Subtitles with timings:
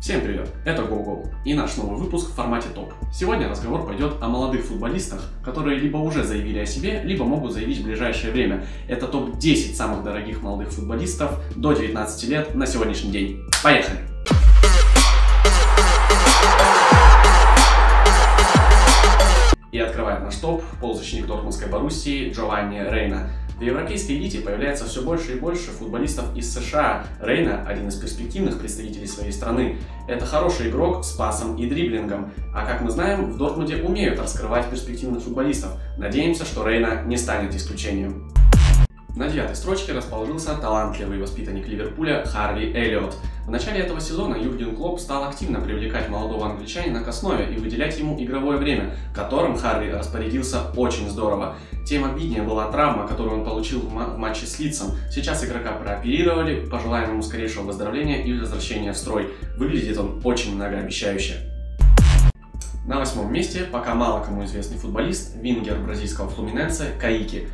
[0.00, 2.92] Всем привет, это GoGo и наш новый выпуск в формате ТОП.
[3.12, 7.80] Сегодня разговор пойдет о молодых футболистах, которые либо уже заявили о себе, либо могут заявить
[7.80, 8.64] в ближайшее время.
[8.86, 13.42] Это топ-10 самых дорогих молодых футболистов до 19 лет на сегодняшний день.
[13.60, 13.98] Поехали!
[19.72, 23.30] И открывает наш топ полузащитник Дортмундской Боруссии Джованни Рейна.
[23.58, 27.04] В европейской элите появляется все больше и больше футболистов из США.
[27.20, 29.78] Рейна– один из перспективных представителей своей страны.
[30.06, 32.30] Это хороший игрок с пасом и дриблингом.
[32.54, 35.72] А как мы знаем, в Дортмунде умеют раскрывать перспективных футболистов.
[35.96, 38.30] Надеемся, что Рейна не станет исключением.
[39.16, 43.16] На девятой строчке расположился талантливый воспитанник Ливерпуля Харви Эллиот.
[43.48, 47.98] В начале этого сезона Юрген Клоп стал активно привлекать молодого англичанина к основе и выделять
[47.98, 51.56] ему игровое время, которым Харви распорядился очень здорово.
[51.86, 54.90] Тем обиднее была травма, которую он получил в, матче с Лицом.
[55.10, 59.30] Сейчас игрока прооперировали, пожелаем ему скорейшего выздоровления и возвращения в строй.
[59.56, 61.36] Выглядит он очень многообещающе.
[62.86, 67.48] На восьмом месте пока мало кому известный футболист, вингер бразильского Флуминенсе Каики.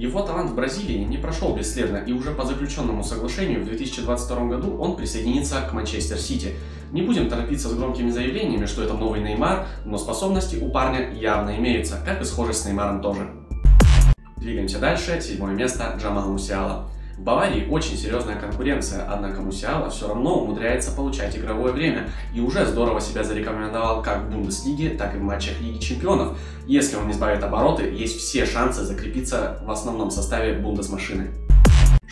[0.00, 4.78] Его талант в Бразилии не прошел бесследно, и уже по заключенному соглашению в 2022 году
[4.78, 6.54] он присоединится к Манчестер Сити.
[6.90, 11.54] Не будем торопиться с громкими заявлениями, что это новый Неймар, но способности у парня явно
[11.58, 13.30] имеются, как и схожесть с Неймаром тоже.
[14.38, 15.20] Двигаемся дальше.
[15.20, 16.88] Седьмое место Джамал Мусиала.
[17.20, 22.98] Баварии очень серьезная конкуренция, однако Мусиала все равно умудряется получать игровое время и уже здорово
[23.00, 26.38] себя зарекомендовал как в Бундеслиге, так и в матчах Лиги Чемпионов.
[26.66, 31.28] Если он не сбавит обороты, есть все шансы закрепиться в основном составе Бундесмашины.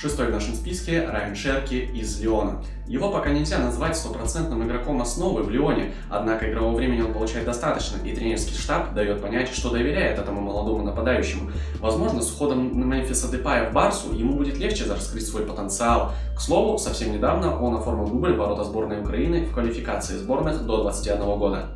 [0.01, 2.63] Шестой в нашем списке Райан Шерки из Лиона.
[2.87, 7.97] Его пока нельзя назвать стопроцентным игроком основы в Лионе, однако игрового времени он получает достаточно,
[8.07, 11.51] и тренерский штаб дает понять, что доверяет этому молодому нападающему.
[11.81, 16.13] Возможно, с уходом Мемфиса Депая в Барсу ему будет легче раскрыть свой потенциал.
[16.37, 21.39] К слову, совсем недавно он оформил дубль ворота сборной Украины в квалификации сборных до 21
[21.41, 21.71] года.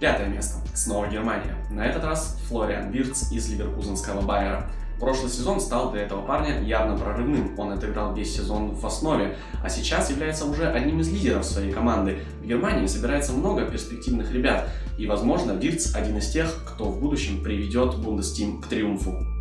[0.00, 0.58] Пятое место.
[0.72, 1.56] Снова Германия.
[1.68, 4.70] На этот раз Флориан Вирц из ливеркузенского Байера.
[5.00, 7.58] Прошлый сезон стал для этого парня явно прорывным.
[7.58, 12.18] Он отыграл весь сезон в основе, а сейчас является уже одним из лидеров своей команды.
[12.42, 17.42] В Германии собирается много перспективных ребят, и, возможно, Вирц один из тех, кто в будущем
[17.42, 19.37] приведет Бундестим к триумфу.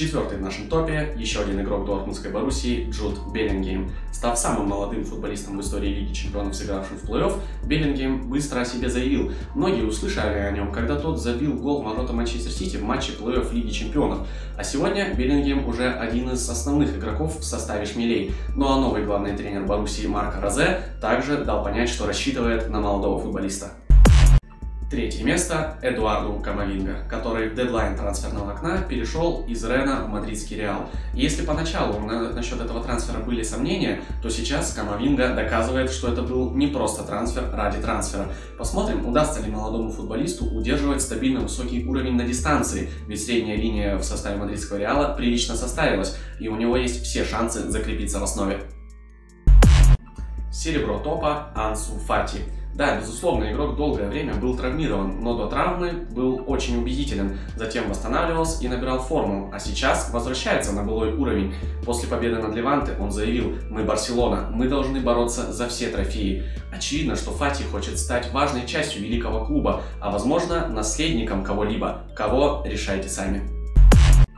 [0.00, 3.92] Четвертый в нашем топе еще один игрок Дортмундской Боруссии Джуд Беллингем.
[4.14, 8.88] Став самым молодым футболистом в истории Лиги Чемпионов, сыгравшим в плей-офф, Беллингем быстро о себе
[8.88, 9.30] заявил.
[9.54, 13.52] Многие услышали о нем, когда тот забил гол в ворота Манчестер Сити в матче плей-офф
[13.52, 14.26] Лиги Чемпионов.
[14.56, 18.32] А сегодня Беллингем уже один из основных игроков в составе шмелей.
[18.56, 23.20] Ну а новый главный тренер Боруссии Марко Розе также дал понять, что рассчитывает на молодого
[23.20, 23.72] футболиста.
[24.90, 30.90] Третье место– Эдуарду Камовинга, который в дедлайн трансферного окна перешел из Рена в мадридский Реал.
[31.14, 36.56] Если поначалу на, насчет этого трансфера были сомнения, то сейчас Камовинга доказывает, что это был
[36.56, 38.32] не просто трансфер ради трансфера.
[38.58, 44.02] Посмотрим, удастся ли молодому футболисту удерживать стабильно высокий уровень на дистанции, ведь средняя линия в
[44.02, 48.58] составе мадридского Реала прилично составилась, и у него есть все шансы закрепиться в основе.
[50.52, 52.38] Серебро топа Ансу Фати–
[52.80, 57.38] да, безусловно, игрок долгое время был травмирован, но до травмы был очень убедителен.
[57.54, 61.54] Затем восстанавливался и набирал форму, а сейчас возвращается на былой уровень.
[61.84, 66.42] После победы над Леванте он заявил «Мы Барселона, мы должны бороться за все трофеи».
[66.74, 72.06] Очевидно, что Фати хочет стать важной частью великого клуба, а возможно наследником кого-либо.
[72.16, 73.59] Кого решайте сами.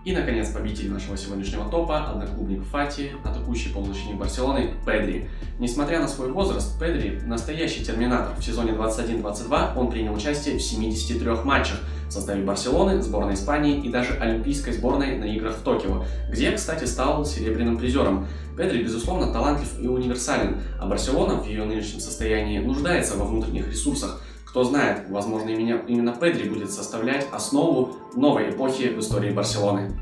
[0.04, 5.28] И, наконец, победитель нашего сегодняшнего топа, одноклубник Фати, атакующий полузащитник Барселоны Педри.
[5.60, 8.34] Несмотря на свой возраст, Педри– настоящий терминатор.
[8.36, 13.90] В сезоне 21-22 он принял участие в 73 матчах в составе Барселоны, сборной Испании и
[13.90, 18.26] даже олимпийской сборной на играх в Токио, где, кстати, стал серебряным призером.
[18.56, 24.20] Педри, безусловно, талантлив и универсален, а Барселона в ее нынешнем состоянии нуждается во внутренних ресурсах,
[24.52, 29.92] кто знает, возможно, именно Педри будет составлять основу новой эпохи в истории Барселоны.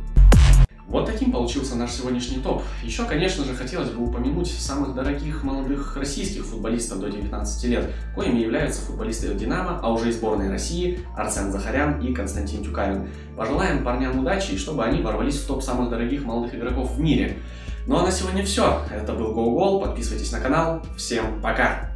[0.88, 2.65] Вот таким получился наш сегодняшний топ.
[2.83, 8.41] Еще, конечно же, хотелось бы упомянуть самых дорогих молодых российских футболистов до 19 лет, коими
[8.41, 13.06] являются футболисты Динамо, а уже и сборной России Арсен Захарян и Константин Тюкавин.
[13.37, 17.38] Пожелаем парням удачи, чтобы они ворвались в топ самых дорогих молодых игроков в мире.
[17.87, 18.82] Ну а на сегодня все.
[18.91, 19.81] Это был GoGol.
[19.81, 20.82] Подписывайтесь на канал.
[20.97, 21.89] Всем пока!